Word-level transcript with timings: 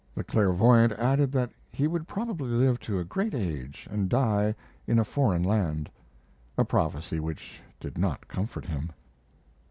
The 0.15 0.23
clairvoyant 0.23 0.93
added 0.93 1.31
that 1.33 1.51
he 1.69 1.85
would 1.87 2.07
probably 2.07 2.49
live 2.49 2.79
to 2.79 2.97
a 2.97 3.03
great 3.03 3.35
age 3.35 3.87
and 3.91 4.09
die 4.09 4.55
in 4.87 4.97
a 4.97 5.03
foreign 5.05 5.43
land 5.43 5.91
a 6.57 6.65
prophecy 6.65 7.19
which 7.19 7.61
did 7.79 7.99
not 7.99 8.27
comfort 8.27 8.65
him. 8.65 8.89